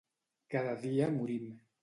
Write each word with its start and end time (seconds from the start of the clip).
Cada 0.55 0.73
dia 0.85 1.11
morim. 1.19 1.55